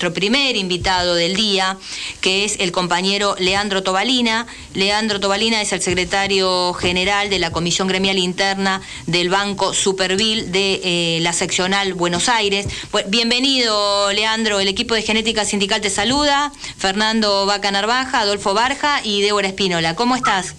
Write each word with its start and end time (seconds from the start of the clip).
nuestro 0.00 0.14
primer 0.14 0.56
invitado 0.56 1.14
del 1.14 1.36
día, 1.36 1.76
que 2.22 2.46
es 2.46 2.58
el 2.60 2.72
compañero 2.72 3.36
Leandro 3.38 3.82
Tobalina. 3.82 4.46
Leandro 4.72 5.20
Tobalina 5.20 5.60
es 5.60 5.74
el 5.74 5.82
secretario 5.82 6.72
general 6.72 7.28
de 7.28 7.38
la 7.38 7.52
Comisión 7.52 7.86
Gremial 7.86 8.16
Interna 8.16 8.80
del 9.06 9.28
Banco 9.28 9.74
Supervil 9.74 10.52
de 10.52 10.80
eh, 10.82 11.18
la 11.20 11.34
seccional 11.34 11.92
Buenos 11.92 12.30
Aires. 12.30 12.66
bienvenido, 13.08 14.10
Leandro. 14.14 14.58
El 14.58 14.68
equipo 14.68 14.94
de 14.94 15.02
genética 15.02 15.44
sindical 15.44 15.82
te 15.82 15.90
saluda. 15.90 16.50
Fernando 16.78 17.44
Vaca 17.44 17.70
Narvaja, 17.70 18.20
Adolfo 18.20 18.54
Barja 18.54 19.02
y 19.04 19.20
Débora 19.20 19.48
Espínola. 19.48 19.96
¿Cómo 19.96 20.16
estás? 20.16 20.54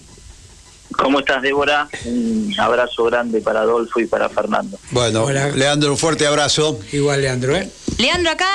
¿Cómo 0.97 1.19
estás, 1.19 1.41
Débora? 1.41 1.87
Un 2.05 2.53
abrazo 2.59 3.05
grande 3.05 3.41
para 3.41 3.61
Adolfo 3.61 3.99
y 3.99 4.05
para 4.05 4.29
Fernando. 4.29 4.77
Bueno, 4.91 5.27
Leandro, 5.31 5.91
un 5.91 5.97
fuerte 5.97 6.27
abrazo. 6.27 6.79
Igual, 6.91 7.21
Leandro, 7.21 7.55
¿eh? 7.55 7.69
Leandro, 7.97 8.31
acá 8.31 8.47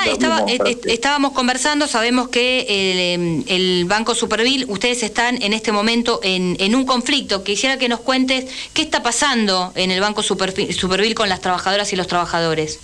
estábamos 0.85 1.31
conversando, 1.31 1.87
sabemos 1.87 2.29
que 2.29 3.13
el, 3.13 3.45
el, 3.47 3.85
Banco 3.85 4.15
Supervil, 4.15 4.65
ustedes 4.67 5.03
están 5.03 5.41
en 5.41 5.53
este 5.53 5.71
momento 5.71 6.19
en, 6.23 6.75
un 6.75 6.85
conflicto. 6.85 7.43
Quisiera 7.43 7.77
que 7.77 7.87
nos 7.87 8.01
cuentes 8.01 8.45
qué 8.73 8.81
está 8.81 9.03
pasando 9.03 9.71
en 9.75 9.91
el 9.91 10.01
Banco 10.01 10.23
Supervil, 10.23 11.15
con 11.15 11.29
las 11.29 11.41
trabajadoras 11.41 11.93
y 11.93 11.95
los 11.95 12.07
trabajadores. 12.07 12.79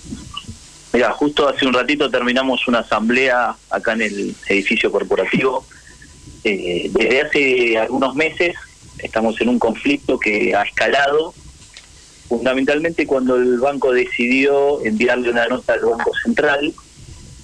Mira, 0.94 1.12
justo 1.12 1.50
hace 1.50 1.66
un 1.66 1.74
ratito 1.74 2.10
terminamos 2.10 2.68
una 2.68 2.80
asamblea 2.80 3.56
acá 3.70 3.94
en 3.94 4.04
el 4.04 4.36
edificio 4.48 4.92
corporativo. 4.92 5.66
Eh, 6.44 6.90
desde 6.92 7.22
hace 7.22 7.78
algunos 7.78 8.16
meses 8.16 8.56
estamos 9.00 9.40
en 9.42 9.50
un 9.50 9.60
conflicto 9.60 10.20
que 10.20 10.56
ha 10.56 10.64
escalado 10.64 11.34
fundamentalmente 12.28 13.06
cuando 13.06 13.36
el 13.36 13.60
banco 13.60 13.92
decidió 13.92 14.84
enviarle 14.84 15.30
una 15.30 15.48
nota 15.48 15.74
al 15.74 15.82
Banco 15.82 16.12
Central 16.24 16.74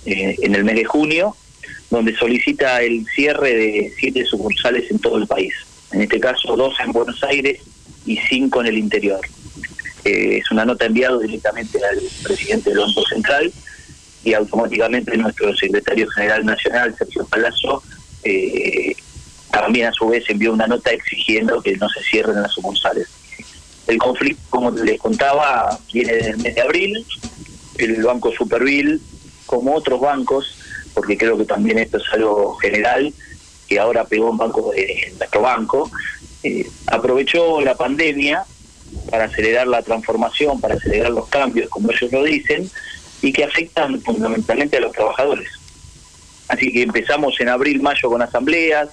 eh, 0.06 0.36
en 0.42 0.56
el 0.56 0.64
mes 0.64 0.76
de 0.76 0.86
junio, 0.86 1.36
donde 1.90 2.16
solicita 2.16 2.82
el 2.82 3.06
cierre 3.16 3.54
de 3.54 3.94
siete 4.00 4.26
sucursales 4.26 4.90
en 4.92 5.00
todo 5.00 5.18
el 5.18 5.28
país. 5.28 5.54
En 5.92 6.02
este 6.02 6.20
caso, 6.20 6.56
dos 6.56 6.76
en 6.80 6.92
Buenos 6.92 7.24
Aires 7.24 7.60
y 8.06 8.18
cinco 8.30 8.62
en 8.62 8.68
el 8.68 8.78
interior. 8.78 9.22
Eh, 10.06 10.38
es 10.38 10.52
una 10.52 10.66
nota 10.66 10.86
enviada 10.86 11.18
directamente 11.20 11.80
al 11.84 12.00
presidente 12.24 12.70
del 12.70 12.80
Banco 12.80 13.04
Central 13.08 13.52
y 14.24 14.34
automáticamente 14.34 15.18
nuestro 15.18 15.56
secretario 15.56 16.08
general 16.10 16.46
nacional, 16.46 16.96
Sergio 16.98 17.26
Palazzo, 17.26 17.84
eh, 18.24 18.96
también 19.52 19.88
a 19.88 19.94
su 19.94 20.08
vez 20.08 20.24
envió 20.30 20.54
una 20.54 20.68
nota 20.68 20.92
exigiendo 20.92 21.62
que 21.62 21.76
no 21.78 21.90
se 21.90 22.02
cierren 22.04 22.42
las 22.42 22.52
sucursales. 22.52 23.08
El 23.90 23.98
conflicto, 23.98 24.44
como 24.52 24.70
les 24.70 25.00
contaba, 25.00 25.80
viene 25.92 26.14
desde 26.14 26.30
el 26.30 26.38
mes 26.38 26.54
de 26.54 26.62
abril. 26.62 27.06
El 27.78 28.04
Banco 28.04 28.32
Supervil, 28.32 29.02
como 29.48 29.74
otros 29.74 30.00
bancos, 30.00 30.56
porque 30.94 31.18
creo 31.18 31.38
que 31.40 31.46
también 31.46 31.80
esto 31.80 31.98
es 31.98 32.04
algo 32.14 32.56
general, 32.58 33.12
que 33.68 33.80
ahora 33.80 34.06
pegó 34.06 34.30
un 34.30 34.38
banco 34.38 34.72
de 34.72 35.12
nuestro 35.18 35.42
banco, 35.42 35.90
eh, 36.44 36.70
aprovechó 36.86 37.62
la 37.62 37.74
pandemia 37.76 38.44
para 39.10 39.26
acelerar 39.26 39.68
la 39.68 39.82
transformación, 39.82 40.62
para 40.62 40.76
acelerar 40.76 41.12
los 41.12 41.28
cambios, 41.28 41.68
como 41.70 41.92
ellos 41.92 42.12
lo 42.12 42.24
dicen, 42.24 42.70
y 43.24 43.34
que 43.34 43.44
afectan 43.44 44.00
fundamentalmente 44.02 44.78
a 44.78 44.82
los 44.82 44.92
trabajadores. 44.92 45.50
Así 46.48 46.72
que 46.72 46.84
empezamos 46.84 47.40
en 47.40 47.50
abril, 47.50 47.82
mayo 47.82 48.08
con 48.08 48.22
asambleas, 48.22 48.90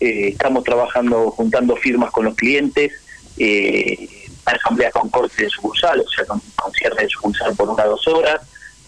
eh, 0.00 0.28
estamos 0.32 0.64
trabajando, 0.64 1.30
juntando 1.30 1.76
firmas 1.76 2.10
con 2.10 2.24
los 2.24 2.34
clientes, 2.34 2.92
eh, 3.38 4.28
asambleas 4.44 4.92
con 4.92 5.08
corte 5.10 5.44
de 5.44 5.50
sucursal, 5.50 6.00
o 6.00 6.08
sea, 6.08 6.24
con, 6.24 6.40
cierre 6.72 7.02
de 7.02 7.08
sucursal 7.08 7.54
por 7.56 7.68
una 7.68 7.84
o 7.84 7.90
dos 7.90 8.08
horas, 8.08 8.40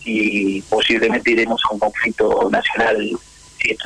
y 0.05 0.63
posiblemente 0.63 1.33
iremos 1.33 1.61
a 1.69 1.75
un 1.75 1.81
conflicto 1.81 2.49
nacional 2.51 3.19
si. 3.59 3.77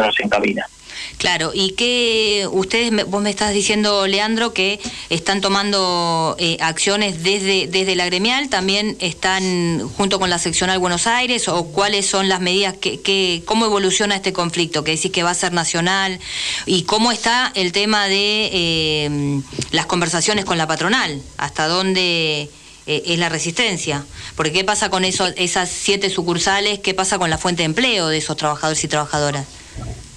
Claro, 1.18 1.52
y 1.54 1.72
que 1.72 2.48
ustedes, 2.50 3.06
vos 3.06 3.22
me 3.22 3.30
estás 3.30 3.52
diciendo, 3.52 4.06
Leandro, 4.06 4.52
que 4.52 4.80
están 5.08 5.40
tomando 5.40 6.36
eh, 6.38 6.56
acciones 6.60 7.22
desde, 7.22 7.66
desde 7.66 7.94
la 7.96 8.06
gremial, 8.06 8.48
también 8.48 8.96
están 9.00 9.88
junto 9.96 10.18
con 10.18 10.30
la 10.30 10.38
seccional 10.38 10.78
Buenos 10.78 11.06
Aires, 11.06 11.48
o 11.48 11.66
cuáles 11.66 12.06
son 12.06 12.28
las 12.28 12.40
medidas, 12.40 12.74
que, 12.74 13.00
que, 13.00 13.42
cómo 13.44 13.66
evoluciona 13.66 14.16
este 14.16 14.32
conflicto, 14.32 14.84
que 14.84 14.92
decís 14.92 15.12
que 15.12 15.22
va 15.22 15.30
a 15.30 15.34
ser 15.34 15.52
nacional, 15.52 16.18
y 16.66 16.82
cómo 16.82 17.12
está 17.12 17.52
el 17.55 17.72
tema 17.72 18.08
de 18.08 18.50
eh, 18.52 19.40
las 19.70 19.86
conversaciones 19.86 20.44
con 20.44 20.58
la 20.58 20.66
patronal, 20.66 21.22
hasta 21.36 21.68
dónde 21.68 22.50
eh, 22.86 23.02
es 23.06 23.18
la 23.18 23.28
resistencia. 23.28 24.05
Porque 24.34 24.52
¿qué 24.52 24.64
pasa 24.64 24.90
con 24.90 25.05
eso, 25.05 25.28
esas 25.36 25.70
siete 25.70 26.11
sucursales? 26.11 26.80
¿Qué 26.80 26.94
pasa 26.94 27.18
con 27.18 27.30
la 27.30 27.38
fuente 27.38 27.62
de 27.62 27.66
empleo 27.66 28.08
de 28.08 28.18
esos 28.18 28.36
trabajadores 28.36 28.82
y 28.82 28.88
trabajadoras? 28.88 29.46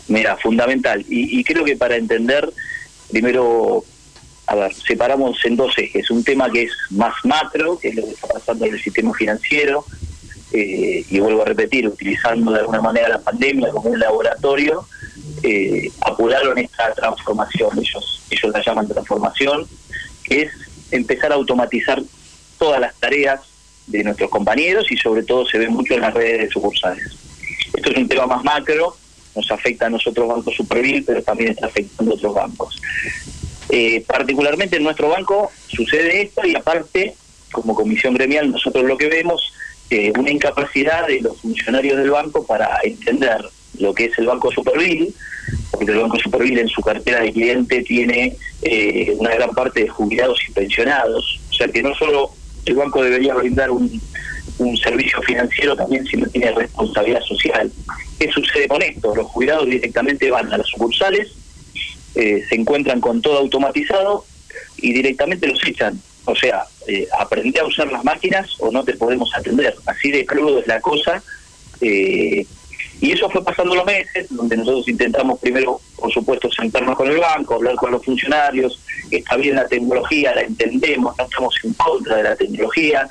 Mira, 0.08 0.38
fundamental. 0.38 1.04
Y, 1.08 1.44
creo 1.44 1.64
que 1.64 1.76
para 1.76 1.96
entender, 1.96 2.48
primero, 3.10 3.84
a 4.48 4.56
ver, 4.56 4.74
separamos 4.74 5.44
en 5.46 5.56
dos 5.56 5.78
ejes. 5.78 6.12
Un 6.12 6.24
tema 6.24 6.50
que 6.52 6.64
es 6.64 6.72
más 6.92 7.14
macro, 7.24 7.80
que 7.80 7.90
es 7.90 7.96
lo 7.96 8.04
que 8.06 8.12
está 8.12 8.28
pasando 8.28 8.66
en 8.66 8.74
el 8.74 8.82
sistema 8.82 9.14
financiero, 9.14 9.86
eh, 10.52 11.04
y 11.10 11.20
vuelvo 11.20 11.42
a 11.42 11.46
repetir, 11.46 11.88
utilizando 11.88 12.52
de 12.52 12.60
alguna 12.60 12.82
manera 12.82 13.10
la 13.10 13.20
pandemia 13.20 13.72
como 13.72 13.90
un 13.90 14.00
laboratorio, 14.00 14.88
eh, 15.42 15.92
apuraron 16.02 16.58
esta 16.58 16.94
transformación, 16.94 17.78
ellos, 17.80 18.24
ellos 18.30 18.54
la 18.54 18.64
llaman 18.64 18.88
transformación, 18.88 19.68
que 20.24 20.44
es 20.44 20.52
empezar 20.92 21.32
a 21.32 21.36
automatizar 21.36 22.02
todas 22.58 22.80
las 22.80 22.96
tareas 22.96 23.42
de 23.88 24.04
nuestros 24.04 24.30
compañeros 24.30 24.92
y 24.92 24.98
sobre 24.98 25.24
todo 25.24 25.46
se 25.46 25.58
ve 25.58 25.68
mucho 25.68 25.96
en 25.96 26.02
las 26.02 26.14
redes 26.14 26.42
de 26.42 26.50
sucursales. 26.50 27.06
Esto 27.74 27.92
es 27.92 27.98
un 27.98 28.08
tema 28.08 28.26
más 28.26 28.44
macro, 28.44 28.96
nos 29.36 29.52
afecta 29.52 29.88
a 29.88 29.90
nosotros 29.90 30.28
Banco 30.28 30.52
Supervil, 30.52 31.04
pero 31.04 31.22
también 31.24 31.52
está 31.52 31.68
afectando 31.68 32.12
a 32.12 32.16
otros 32.16 32.34
bancos. 32.34 32.82
Eh, 33.70 34.04
particularmente 34.06 34.78
en 34.78 34.84
nuestro 34.84 35.10
banco 35.10 35.52
sucede 35.68 36.22
esto 36.22 36.46
y 36.46 36.56
aparte, 36.56 37.16
como 37.52 37.76
comisión 37.76 38.14
gremial, 38.14 38.52
nosotros 38.52 38.86
lo 38.86 38.98
que 38.98 39.08
vemos 39.08 39.52
eh, 39.90 40.12
una 40.18 40.32
incapacidad 40.32 41.08
de 41.08 41.22
los 41.22 41.40
funcionarios 41.42 41.98
del 41.98 42.12
banco 42.12 42.46
para 42.46 42.80
entender 42.84 43.44
lo 43.80 43.94
que 43.94 44.06
es 44.06 44.18
el 44.18 44.26
Banco 44.26 44.52
Supervil, 44.52 45.14
porque 45.72 45.92
el 45.92 46.00
Banco 46.00 46.18
Supervil 46.18 46.58
en 46.60 46.68
su 46.70 46.82
cartera 46.82 47.22
de 47.22 47.34
cliente 47.34 47.84
tiene 47.84 48.36
eh, 48.62 49.14
una 49.18 49.36
gran 49.36 49.52
parte 49.52 49.82
de 49.82 49.88
jubilados 49.88 50.40
y 50.48 50.52
pensionados, 50.54 51.40
o 51.50 51.54
sea 51.54 51.68
que 51.68 51.84
no 51.84 51.94
solo 51.96 52.32
el 52.66 52.76
banco 52.76 53.04
debería 53.04 53.36
brindar 53.36 53.70
un, 53.70 54.02
un 54.58 54.78
servicio 54.78 55.22
financiero 55.22 55.76
también 55.76 56.06
si 56.06 56.18
no 56.18 56.28
tiene 56.28 56.52
responsabilidad 56.52 57.22
social. 57.22 57.72
¿Qué 58.20 58.32
sucede 58.32 58.68
con 58.68 58.82
esto? 58.82 59.16
Los 59.16 59.28
jubilados 59.28 59.66
directamente 59.66 60.32
van 60.32 60.52
a 60.52 60.58
las 60.58 60.68
sucursales, 60.68 61.34
eh, 62.16 62.44
se 62.48 62.56
encuentran 62.56 63.02
con 63.02 63.22
todo 63.22 63.40
automatizado 63.40 64.26
y 64.78 64.94
directamente 64.94 65.48
los 65.48 65.64
echan. 65.66 66.00
O 66.26 66.36
sea, 66.36 66.66
eh, 66.88 67.08
aprende 67.20 67.60
a 67.60 67.66
usar 67.66 67.92
las 67.92 68.04
máquinas 68.04 68.50
o 68.60 68.72
no 68.72 68.84
te 68.84 68.94
podemos 68.94 69.30
atender. 69.36 69.76
Así 69.86 70.12
de 70.12 70.26
crudo 70.26 70.60
es 70.60 70.68
la 70.68 70.80
cosa. 70.80 71.22
Eh, 71.82 72.46
y 73.02 73.12
eso 73.12 73.30
fue 73.30 73.44
pasando 73.44 73.76
los 73.76 73.86
meses, 73.86 74.28
donde 74.30 74.56
nosotros 74.56 74.88
intentamos 74.88 75.40
primero, 75.40 75.82
por 75.98 76.12
supuesto, 76.12 76.50
sentarnos 76.50 76.96
con 76.96 77.10
el 77.10 77.18
banco, 77.18 77.56
hablar 77.56 77.76
con 77.76 77.92
los 77.92 78.04
funcionarios, 78.04 78.80
está 79.12 79.36
bien 79.36 79.56
la 79.56 79.68
tecnología, 79.68 80.34
la 80.34 80.42
entendemos, 80.42 81.16
no 81.18 81.26
estamos 81.26 81.56
en 81.64 81.74
contra 81.74 82.18
de 82.18 82.24
la 82.24 82.36
tecnología, 82.36 83.08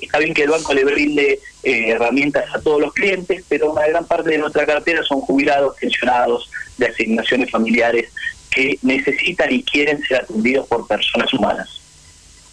está 0.00 0.18
bien 0.18 0.34
que 0.34 0.42
el 0.42 0.50
banco 0.50 0.74
le 0.74 0.84
brinde 0.84 1.40
eh, 1.62 1.90
herramientas 1.90 2.44
a 2.54 2.60
todos 2.60 2.80
los 2.80 2.92
clientes, 2.92 3.44
pero 3.48 3.72
una 3.72 3.86
gran 3.86 4.06
parte 4.06 4.30
de 4.30 4.38
nuestra 4.38 4.66
cartera 4.66 5.02
son 5.02 5.20
jubilados, 5.20 5.76
pensionados, 5.80 6.50
de 6.78 6.86
asignaciones 6.86 7.50
familiares, 7.50 8.10
que 8.50 8.78
necesitan 8.82 9.52
y 9.52 9.62
quieren 9.62 10.02
ser 10.02 10.22
atendidos 10.22 10.66
por 10.66 10.86
personas 10.86 11.32
humanas. 11.32 11.80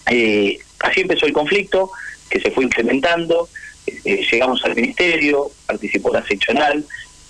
Eh, 0.09 0.59
así 0.79 1.01
empezó 1.01 1.25
el 1.25 1.33
conflicto, 1.33 1.91
que 2.29 2.39
se 2.39 2.51
fue 2.51 2.65
incrementando, 2.65 3.49
eh, 3.88 4.25
llegamos 4.31 4.63
al 4.65 4.75
ministerio, 4.75 5.49
participó 5.65 6.13
la 6.13 6.25
seccional, 6.25 6.85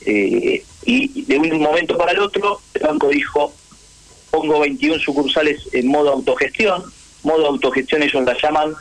eh, 0.06 0.64
y 0.86 1.24
de 1.24 1.38
un 1.38 1.62
momento 1.62 1.98
para 1.98 2.12
el 2.12 2.20
otro 2.20 2.62
el 2.74 2.82
banco 2.82 3.10
dijo, 3.10 3.54
pongo 4.32 4.60
21 4.60 5.00
sucursales 5.00 5.62
en 5.74 5.88
modo 5.88 6.12
autogestión, 6.14 6.84
modo 7.24 7.48
autogestión 7.48 8.04
ellos 8.04 8.24
la 8.24 8.38
llaman, 8.42 8.74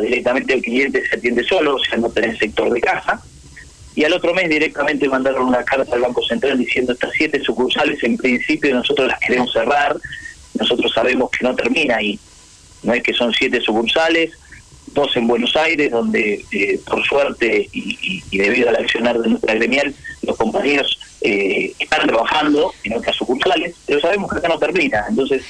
directamente 0.00 0.54
el 0.54 0.62
cliente 0.62 1.06
se 1.06 1.16
atiende 1.16 1.44
solo, 1.44 1.76
o 1.76 1.78
sea, 1.78 1.98
no 1.98 2.10
tenés 2.10 2.38
sector 2.38 2.72
de 2.72 2.80
casa, 2.80 3.22
y 3.94 4.04
al 4.04 4.12
otro 4.12 4.32
mes 4.32 4.48
directamente 4.48 5.08
mandaron 5.08 5.48
una 5.48 5.64
carta 5.64 5.94
al 5.94 6.02
Banco 6.02 6.22
Central 6.22 6.58
diciendo 6.58 6.92
estas 6.92 7.10
siete 7.12 7.40
sucursales 7.40 8.02
en 8.04 8.16
principio 8.16 8.74
nosotros 8.74 9.08
las 9.08 9.18
queremos 9.18 9.52
cerrar, 9.52 9.96
nosotros 10.58 10.92
sabemos 10.92 11.30
que 11.30 11.44
no 11.44 11.54
termina 11.54 11.96
ahí, 11.96 12.18
no 12.82 12.94
es 12.94 13.02
que 13.02 13.12
son 13.12 13.32
siete 13.32 13.60
sucursales, 13.60 14.32
dos 14.94 15.16
en 15.16 15.26
Buenos 15.26 15.54
Aires, 15.56 15.90
donde 15.90 16.44
eh, 16.52 16.80
por 16.86 17.04
suerte 17.04 17.68
y, 17.72 18.22
debido 18.30 18.68
al 18.68 18.76
accionar 18.76 19.18
de 19.18 19.30
nuestra 19.30 19.54
gremial, 19.54 19.94
los 20.22 20.36
compañeros 20.36 20.98
eh, 21.20 21.72
están 21.78 22.06
trabajando 22.06 22.72
en 22.84 22.94
otras 22.94 23.16
sucursales, 23.16 23.74
pero 23.86 24.00
sabemos 24.00 24.30
que 24.30 24.38
acá 24.38 24.48
no 24.48 24.58
termina. 24.58 25.04
Entonces, 25.08 25.42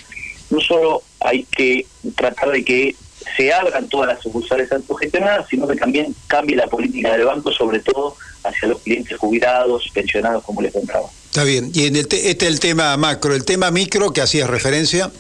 no 0.51 0.61
solo 0.61 1.03
hay 1.21 1.45
que 1.45 1.87
tratar 2.17 2.51
de 2.51 2.65
que 2.65 2.95
se 3.37 3.53
abran 3.53 3.89
todas 3.89 4.09
las 4.09 4.23
sucursales 4.23 4.71
autogestionadas, 4.73 5.47
sino 5.49 5.67
que 5.67 5.77
también 5.77 6.15
cambie 6.27 6.57
la 6.57 6.67
política 6.67 7.13
del 7.13 7.25
banco, 7.25 7.53
sobre 7.53 7.81
todo 7.81 8.17
hacia 8.45 8.69
los 8.69 8.81
clientes 8.81 9.17
jubilados, 9.17 9.89
pensionados, 9.93 10.45
como 10.45 10.63
les 10.63 10.73
contaba. 10.73 11.09
Está 11.27 11.45
bien. 11.45 11.71
Y 11.75 11.87
en 11.87 11.97
este 11.97 12.31
es 12.31 12.43
el 12.43 12.61
tema 12.61 12.97
macro, 12.97 13.35
el 13.35 13.45
tema 13.45 13.71
micro 13.71 14.13
que 14.13 14.21
hacías 14.21 14.49
referencia. 14.49 15.11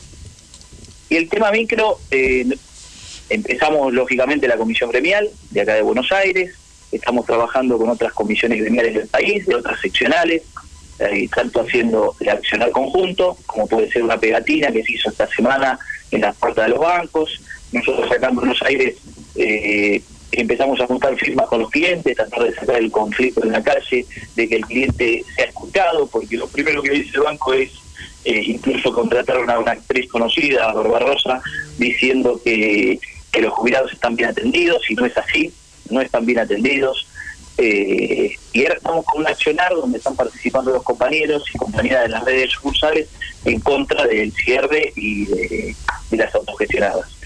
Y 1.08 1.16
el 1.16 1.28
tema 1.28 1.50
micro, 1.50 1.98
eh, 2.10 2.46
empezamos 3.30 3.92
lógicamente 3.92 4.48
la 4.48 4.56
comisión 4.56 4.90
gremial 4.90 5.28
de 5.50 5.60
acá 5.60 5.74
de 5.74 5.82
Buenos 5.82 6.12
Aires, 6.12 6.54
estamos 6.92 7.26
trabajando 7.26 7.78
con 7.78 7.90
otras 7.90 8.12
comisiones 8.12 8.60
gremiales 8.60 8.94
del 8.94 9.08
país, 9.08 9.46
de 9.46 9.54
otras 9.54 9.80
seccionales, 9.80 10.42
eh, 10.98 11.28
tanto 11.34 11.60
haciendo 11.60 12.16
el 12.20 12.28
accionar 12.30 12.70
conjunto, 12.70 13.36
como 13.46 13.66
puede 13.66 13.90
ser 13.90 14.02
una 14.02 14.18
pegatina 14.18 14.72
que 14.72 14.82
se 14.82 14.92
hizo 14.92 15.10
esta 15.10 15.28
semana 15.28 15.78
en 16.10 16.22
las 16.22 16.36
puertas 16.36 16.66
de 16.66 16.70
los 16.70 16.80
bancos. 16.80 17.40
Nosotros 17.72 18.10
acá 18.10 18.28
en 18.28 18.54
Aires 18.66 18.96
eh, 19.34 20.02
empezamos 20.32 20.80
a 20.80 20.86
juntar 20.86 21.16
firmas 21.16 21.46
con 21.48 21.60
los 21.60 21.70
clientes, 21.70 22.16
tratar 22.16 22.44
de 22.44 22.54
sacar 22.54 22.76
el 22.76 22.90
conflicto 22.90 23.42
en 23.44 23.52
la 23.52 23.62
calle, 23.62 24.06
de 24.36 24.48
que 24.48 24.56
el 24.56 24.66
cliente 24.66 25.24
sea 25.34 25.46
escuchado, 25.46 26.06
porque 26.06 26.36
lo 26.36 26.48
primero 26.48 26.82
que 26.82 26.90
dice 26.90 27.10
el 27.14 27.22
banco 27.22 27.52
es 27.52 27.70
eh, 28.24 28.42
incluso 28.46 28.92
contratar 28.92 29.36
a 29.36 29.58
una, 29.58 29.72
actriz 29.72 30.08
conocida, 30.10 30.72
Barbarosa, 30.72 31.40
diciendo 31.78 32.40
que, 32.44 32.98
que 33.32 33.42
los 33.42 33.52
jubilados 33.52 33.92
están 33.92 34.16
bien 34.16 34.30
atendidos, 34.30 34.82
y 34.90 34.94
no 34.94 35.06
es 35.06 35.16
así, 35.16 35.52
no 35.90 36.00
están 36.00 36.26
bien 36.26 36.38
atendidos. 36.38 37.06
Eh, 37.60 38.36
y 38.52 38.62
ahora 38.62 38.74
estamos 38.76 39.04
con 39.04 39.20
un 39.20 39.26
accionar 39.26 39.74
donde 39.74 39.98
están 39.98 40.14
participando 40.14 40.70
los 40.70 40.82
compañeros 40.84 41.42
y 41.52 41.58
compañeras 41.58 42.04
de 42.04 42.08
las 42.10 42.24
redes 42.24 42.52
sucursales 42.52 43.08
en 43.44 43.58
contra 43.60 44.06
del 44.06 44.32
cierre 44.32 44.92
y 44.94 45.26
de, 45.26 45.76
las 46.12 46.32
autogestionadas. 46.34 47.17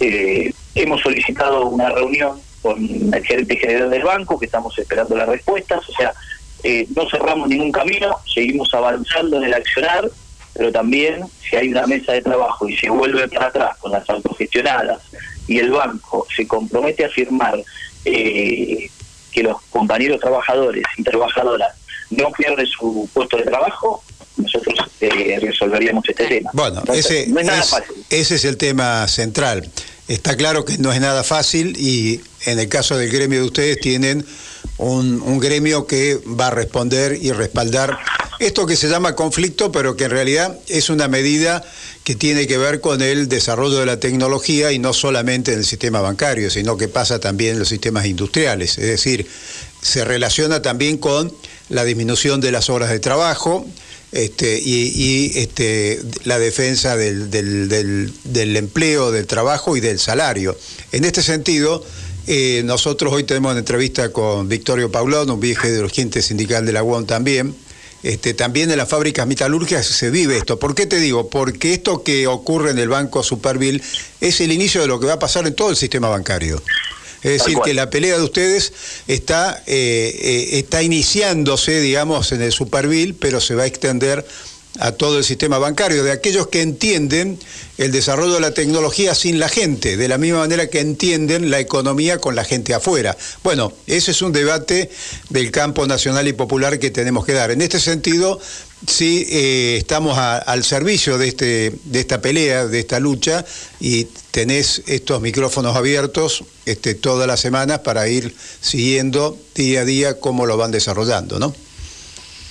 Eh, 0.00 0.52
hemos 0.74 1.00
solicitado 1.00 1.66
una 1.66 1.90
reunión 1.90 2.40
con 2.62 2.78
el 3.12 3.24
gerente 3.24 3.56
general 3.56 3.90
del 3.90 4.02
banco, 4.02 4.38
que 4.38 4.46
estamos 4.46 4.76
esperando 4.78 5.16
las 5.16 5.28
respuestas, 5.28 5.88
o 5.88 5.92
sea, 5.92 6.12
eh, 6.62 6.86
no 6.96 7.08
cerramos 7.10 7.48
ningún 7.48 7.70
camino, 7.70 8.16
seguimos 8.32 8.72
avanzando 8.72 9.36
en 9.36 9.44
el 9.44 9.54
accionar, 9.54 10.10
pero 10.54 10.72
también 10.72 11.24
si 11.42 11.56
hay 11.56 11.68
una 11.68 11.86
mesa 11.86 12.12
de 12.12 12.22
trabajo 12.22 12.68
y 12.68 12.76
se 12.76 12.88
vuelve 12.88 13.28
para 13.28 13.48
atrás 13.48 13.76
con 13.78 13.92
las 13.92 14.08
autogestionadas 14.08 15.02
y 15.46 15.58
el 15.58 15.70
banco 15.70 16.26
se 16.34 16.46
compromete 16.46 17.04
a 17.04 17.08
firmar 17.10 17.62
eh, 18.04 18.88
que 19.30 19.42
los 19.42 19.60
compañeros 19.62 20.20
trabajadores 20.20 20.84
y 20.96 21.02
trabajadoras 21.02 21.74
no 22.10 22.30
pierden 22.30 22.66
su 22.66 23.08
puesto 23.12 23.36
de 23.36 23.42
trabajo, 23.42 24.02
nosotros 24.36 24.74
eh, 25.00 25.38
resolveríamos 25.40 26.04
este 26.08 26.26
tema. 26.26 26.50
Bueno, 26.52 26.82
ese, 26.92 27.28
ese 28.10 28.34
es 28.34 28.44
el 28.44 28.56
tema 28.56 29.06
central. 29.08 29.68
Está 30.08 30.36
claro 30.36 30.64
que 30.64 30.76
no 30.78 30.92
es 30.92 31.00
nada 31.00 31.24
fácil 31.24 31.76
y 31.78 32.20
en 32.44 32.58
el 32.58 32.68
caso 32.68 32.96
del 32.98 33.10
gremio 33.10 33.40
de 33.40 33.46
ustedes 33.46 33.80
tienen 33.80 34.24
un, 34.76 35.22
un, 35.22 35.38
gremio 35.38 35.86
que 35.86 36.18
va 36.26 36.48
a 36.48 36.50
responder 36.50 37.18
y 37.20 37.32
respaldar 37.32 37.98
esto 38.38 38.66
que 38.66 38.76
se 38.76 38.88
llama 38.88 39.14
conflicto, 39.14 39.72
pero 39.72 39.96
que 39.96 40.04
en 40.04 40.10
realidad 40.10 40.58
es 40.68 40.90
una 40.90 41.08
medida 41.08 41.64
que 42.02 42.14
tiene 42.14 42.46
que 42.46 42.58
ver 42.58 42.80
con 42.80 43.00
el 43.00 43.28
desarrollo 43.28 43.78
de 43.78 43.86
la 43.86 43.98
tecnología 43.98 44.72
y 44.72 44.78
no 44.78 44.92
solamente 44.92 45.52
en 45.52 45.60
el 45.60 45.64
sistema 45.64 46.00
bancario, 46.00 46.50
sino 46.50 46.76
que 46.76 46.88
pasa 46.88 47.18
también 47.18 47.54
en 47.54 47.60
los 47.60 47.68
sistemas 47.68 48.04
industriales. 48.06 48.76
Es 48.78 48.86
decir, 48.86 49.26
se 49.80 50.04
relaciona 50.04 50.60
también 50.60 50.98
con 50.98 51.32
la 51.68 51.84
disminución 51.84 52.40
de 52.40 52.52
las 52.52 52.68
horas 52.68 52.90
de 52.90 52.98
trabajo, 52.98 53.66
este, 54.14 54.60
y, 54.62 55.32
este, 55.34 56.00
la 56.22 56.38
defensa 56.38 56.96
del, 56.96 57.28
empleo, 58.56 59.10
del 59.10 59.26
trabajo 59.26 59.76
y 59.76 59.80
del 59.80 59.98
salario. 59.98 60.56
En 60.92 61.04
este 61.04 61.20
sentido, 61.20 61.84
eh, 62.28 62.62
nosotros 62.64 63.12
hoy 63.12 63.24
tenemos 63.24 63.50
una 63.50 63.58
entrevista 63.58 64.10
con 64.10 64.48
Victorio 64.48 64.90
Paulón, 64.92 65.30
un 65.30 65.40
viejo 65.40 65.66
dirigente 65.66 66.22
sindical 66.22 66.64
de 66.64 66.72
la 66.72 66.84
UON 66.84 67.06
también. 67.06 67.56
Este, 68.04 68.34
también 68.34 68.70
en 68.70 68.78
las 68.78 68.88
fábricas 68.88 69.26
metalúrgicas 69.26 69.84
se 69.84 70.10
vive 70.10 70.36
esto. 70.36 70.60
¿Por 70.60 70.76
qué 70.76 70.86
te 70.86 71.00
digo? 71.00 71.28
Porque 71.28 71.74
esto 71.74 72.04
que 72.04 72.28
ocurre 72.28 72.70
en 72.70 72.78
el 72.78 72.88
Banco 72.88 73.24
Superville 73.24 73.82
es 74.20 74.40
el 74.40 74.52
inicio 74.52 74.80
de 74.80 74.86
lo 74.86 75.00
que 75.00 75.06
va 75.06 75.14
a 75.14 75.18
pasar 75.18 75.44
en 75.48 75.56
todo 75.56 75.70
el 75.70 75.76
sistema 75.76 76.08
bancario. 76.08 76.62
Es 77.24 77.38
decir, 77.42 77.58
que 77.64 77.72
la 77.72 77.88
pelea 77.88 78.18
de 78.18 78.22
ustedes 78.22 78.72
está, 79.08 79.62
eh, 79.66 80.14
eh, 80.22 80.58
está 80.58 80.82
iniciándose, 80.82 81.80
digamos, 81.80 82.32
en 82.32 82.42
el 82.42 82.52
Superville, 82.52 83.14
pero 83.14 83.40
se 83.40 83.54
va 83.54 83.62
a 83.62 83.66
extender 83.66 84.26
a 84.80 84.92
todo 84.92 85.18
el 85.18 85.24
sistema 85.24 85.58
bancario, 85.58 86.02
de 86.02 86.12
aquellos 86.12 86.48
que 86.48 86.62
entienden 86.62 87.38
el 87.78 87.92
desarrollo 87.92 88.34
de 88.34 88.40
la 88.40 88.54
tecnología 88.54 89.14
sin 89.14 89.38
la 89.38 89.48
gente, 89.48 89.96
de 89.96 90.08
la 90.08 90.18
misma 90.18 90.40
manera 90.40 90.68
que 90.68 90.80
entienden 90.80 91.50
la 91.50 91.60
economía 91.60 92.18
con 92.18 92.34
la 92.34 92.44
gente 92.44 92.74
afuera. 92.74 93.16
Bueno, 93.42 93.72
ese 93.86 94.10
es 94.10 94.22
un 94.22 94.32
debate 94.32 94.90
del 95.30 95.50
campo 95.50 95.86
nacional 95.86 96.26
y 96.28 96.32
popular 96.32 96.78
que 96.78 96.90
tenemos 96.90 97.24
que 97.24 97.32
dar. 97.32 97.50
En 97.50 97.62
este 97.62 97.78
sentido, 97.78 98.40
sí 98.86 99.26
eh, 99.30 99.76
estamos 99.78 100.18
al 100.18 100.64
servicio 100.64 101.18
de, 101.18 101.28
este, 101.28 101.72
de 101.84 102.00
esta 102.00 102.20
pelea, 102.20 102.66
de 102.66 102.80
esta 102.80 103.00
lucha, 103.00 103.44
y 103.80 104.08
tenés 104.30 104.82
estos 104.86 105.20
micrófonos 105.20 105.76
abiertos 105.76 106.44
este, 106.66 106.94
todas 106.94 107.26
las 107.26 107.40
semanas 107.40 107.80
para 107.80 108.08
ir 108.08 108.34
siguiendo 108.60 109.38
día 109.54 109.82
a 109.82 109.84
día 109.84 110.20
cómo 110.20 110.46
lo 110.46 110.56
van 110.56 110.70
desarrollando, 110.70 111.38
¿no? 111.38 111.54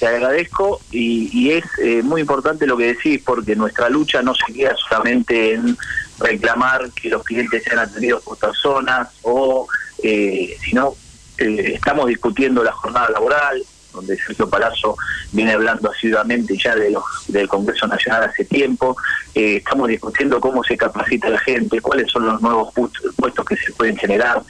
Te 0.03 0.09
agradezco 0.09 0.81
y, 0.91 1.51
es 1.51 1.63
eh, 1.81 2.03
muy 2.03 2.19
importante 2.19 2.67
lo 2.67 2.75
que 2.75 2.87
decís 2.87 3.21
porque 3.23 3.55
nuestra 3.55 3.87
lucha 3.87 4.21
no 4.21 4.35
se 4.35 4.51
queda 4.51 4.75
solamente 4.75 5.53
en 5.53 5.77
reclamar 6.19 6.91
que 6.91 7.07
los 7.07 7.23
clientes 7.23 7.63
sean 7.63 7.79
atendidos 7.79 8.21
por 8.21 8.37
personas 8.37 9.07
o 9.21 9.65
eh, 10.03 10.57
sino 10.61 10.93
eh, 11.37 11.75
estamos 11.75 12.07
discutiendo 12.07 12.65
la 12.65 12.73
jornada 12.73 13.11
laboral, 13.11 13.63
donde 13.93 14.17
Sergio 14.17 14.49
Palazzo 14.49 14.97
viene 15.31 15.53
hablando 15.53 15.89
asiduamente 15.89 16.57
ya 16.57 16.75
de 16.75 16.91
los 16.91 17.05
del 17.29 17.47
Congreso 17.47 17.87
Nacional 17.87 18.23
hace 18.23 18.43
tiempo. 18.43 18.97
Eh, 19.33 19.61
estamos 19.63 19.87
discutiendo 19.87 20.41
cómo 20.41 20.65
se 20.65 20.75
capacita 20.75 21.29
la 21.29 21.39
gente, 21.39 21.79
cuáles 21.79 22.11
son 22.11 22.25
los 22.25 22.41
nuevos 22.41 22.73
puestos 23.15 23.45
que 23.45 23.55
se 23.55 23.71
pueden 23.71 23.95
generar. 23.95 24.43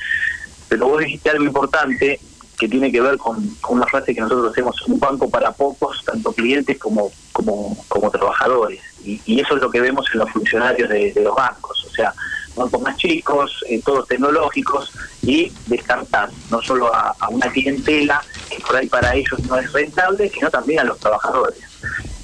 Pero 0.68 0.88
vos 0.88 1.00
dijiste 1.04 1.30
algo 1.30 1.44
importante 1.44 2.20
que 2.58 2.68
tiene 2.68 2.92
que 2.92 3.02
ver 3.02 3.18
con, 3.18 3.58
una 3.70 3.86
frase 3.86 4.14
que 4.14 4.22
nosotros 4.22 4.52
hacemos, 4.52 4.82
un 4.88 5.00
banco 5.00 5.30
para 5.30 5.52
pocos, 5.52 6.04
tanto 6.06 6.32
clientes 6.34 6.78
como, 6.78 7.12
como, 7.32 8.12
trabajadores. 8.12 8.80
Y, 9.04 9.40
eso 9.40 9.56
es 9.56 9.62
lo 9.62 9.70
que 9.70 9.82
vemos 9.82 10.06
en 10.14 10.20
los 10.20 10.32
funcionarios 10.32 10.90
de 10.90 11.22
los 11.24 11.36
bancos. 11.36 11.86
O 11.86 11.90
sea, 11.90 12.14
bancos 12.56 12.82
más 12.82 12.98
chicos, 12.98 13.64
eh, 13.70 13.82
todos 13.84 14.08
tecnológicos, 14.08 14.92
y 15.22 15.52
descartar 15.68 16.30
no 16.50 16.62
solo 16.62 16.94
a, 16.94 17.16
una 17.30 17.52
clientela 17.52 18.22
que 18.50 18.60
por 18.62 18.76
ahí 18.76 18.88
para 18.88 19.16
ellos 19.16 19.40
no 19.48 19.58
es 19.58 19.72
rentable, 19.72 20.30
sino 20.30 20.50
también 20.50 20.80
a 20.82 20.84
los 20.84 21.00
trabajadores. 21.00 21.60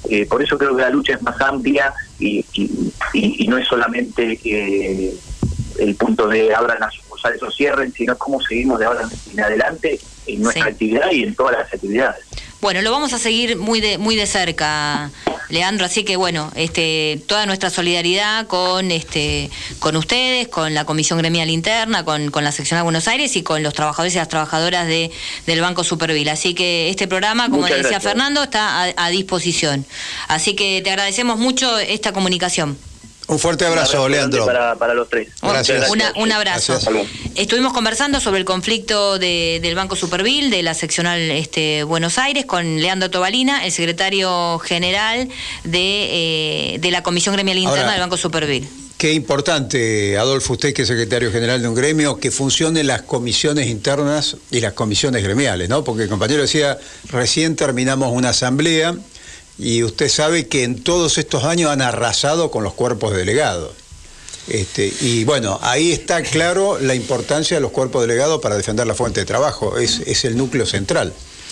Eh, 0.08 0.26
por 0.26 0.42
eso 0.42 0.58
creo 0.58 0.74
que 0.74 0.82
la 0.82 0.90
lucha 0.90 1.14
es 1.14 1.22
más 1.22 1.40
amplia 1.40 1.92
y, 2.18 2.44
y, 3.12 3.46
no 3.48 3.58
es 3.58 3.66
solamente 3.68 4.38
eh, 4.44 5.14
el 5.78 5.94
punto 5.96 6.26
de 6.26 6.54
abran 6.54 6.80
las 6.80 6.94
sucursales 6.94 7.42
o 7.42 7.50
cierren, 7.50 7.92
sino 7.92 8.16
cómo 8.16 8.40
seguimos 8.40 8.78
de 8.78 8.86
ahora 8.86 9.08
en 9.32 9.40
adelante 9.40 10.00
en 10.34 10.42
nuestra 10.42 10.66
actividad 10.66 11.10
y 11.10 11.22
en 11.24 11.34
todas 11.34 11.58
las 11.58 11.72
actividades. 11.72 12.24
Bueno, 12.60 12.82
lo 12.82 12.90
vamos 12.90 13.14
a 13.14 13.18
seguir 13.18 13.56
muy 13.56 13.80
de 13.80 13.96
muy 13.96 14.16
de 14.16 14.26
cerca, 14.26 15.10
Leandro, 15.48 15.86
así 15.86 16.04
que 16.04 16.16
bueno, 16.16 16.52
este 16.54 17.18
toda 17.26 17.46
nuestra 17.46 17.70
solidaridad 17.70 18.46
con 18.48 18.90
este 18.90 19.50
con 19.78 19.96
ustedes, 19.96 20.48
con 20.48 20.74
la 20.74 20.84
Comisión 20.84 21.18
Gremial 21.18 21.48
Interna, 21.48 22.04
con, 22.04 22.30
con 22.30 22.44
la 22.44 22.52
sección 22.52 22.78
de 22.78 22.82
Buenos 22.82 23.08
Aires 23.08 23.34
y 23.36 23.42
con 23.42 23.62
los 23.62 23.72
trabajadores 23.72 24.14
y 24.14 24.18
las 24.18 24.28
trabajadoras 24.28 24.86
de, 24.86 25.10
del 25.46 25.60
Banco 25.62 25.84
Supervil. 25.84 26.28
Así 26.28 26.52
que 26.52 26.90
este 26.90 27.08
programa, 27.08 27.48
como 27.48 27.64
decía 27.64 27.98
Fernando, 27.98 28.42
está 28.42 28.92
a 28.94 29.08
disposición. 29.08 29.86
Así 30.28 30.54
que 30.54 30.82
te 30.84 30.90
agradecemos 30.90 31.38
mucho 31.38 31.78
esta 31.78 32.12
comunicación. 32.12 32.76
Un 33.30 33.38
fuerte 33.38 33.64
abrazo, 33.64 34.08
Leandro. 34.08 34.44
Para, 34.44 34.92
los 34.92 35.08
tres. 35.08 35.28
Gracias. 35.40 35.88
un 36.16 36.32
abrazo. 36.32 36.76
Estuvimos 37.36 37.72
conversando 37.72 38.18
sobre 38.18 38.40
el 38.40 38.44
conflicto 38.44 39.20
del 39.20 39.74
Banco 39.76 39.94
Supervil, 39.94 40.50
de 40.50 40.64
la 40.64 40.74
seccional 40.74 41.20
este, 41.30 41.84
Buenos 41.84 42.18
Aires, 42.18 42.44
con 42.44 42.80
Leandro 42.80 43.08
Tobalina, 43.08 43.64
el 43.64 43.70
secretario 43.70 44.58
general 44.58 45.28
de, 45.62 46.74
eh, 46.82 46.90
la 46.90 47.04
Comisión 47.04 47.36
Gremial 47.36 47.58
Interna 47.58 47.92
del 47.92 48.00
Banco 48.00 48.16
Supervil. 48.16 48.68
Qué 48.98 49.12
importante, 49.12 50.18
Adolfo, 50.18 50.54
usted 50.54 50.74
que 50.74 50.82
es 50.82 50.88
secretario 50.88 51.30
general 51.30 51.62
de 51.62 51.68
un 51.68 51.76
gremio, 51.76 52.18
que 52.18 52.32
funcionen 52.32 52.88
las 52.88 53.02
comisiones 53.02 53.68
internas 53.68 54.38
y 54.50 54.58
las 54.58 54.72
comisiones 54.72 55.22
gremiales, 55.22 55.68
¿no? 55.68 55.84
Porque 55.84 56.02
el 56.02 56.08
compañero 56.08 56.42
decía, 56.42 56.78
recién 57.08 57.54
terminamos 57.54 58.12
una 58.12 58.30
asamblea 58.30 58.96
y 59.60 59.82
usted 59.82 60.08
sabe 60.08 60.48
que 60.48 60.64
en 60.64 60.82
todos 60.82 61.18
estos 61.18 61.44
años 61.44 61.70
han 61.70 61.82
arrasado 61.82 62.50
con 62.50 62.64
los 62.64 62.72
cuerpos 62.72 63.14
delegados. 63.14 63.72
Este, 64.48 64.92
y 65.02 65.24
bueno, 65.24 65.58
ahí 65.62 65.92
está 65.92 66.22
claro 66.22 66.78
la 66.80 66.94
importancia 66.94 67.56
de 67.56 67.60
los 67.60 67.70
cuerpos 67.70 68.02
delegados 68.02 68.40
para 68.40 68.56
defender 68.56 68.86
la 68.86 68.94
fuente 68.94 69.20
de 69.20 69.26
trabajo, 69.26 69.78
es, 69.78 70.00
es 70.06 70.24
el 70.24 70.36
núcleo 70.36 70.66
central. 70.66 71.12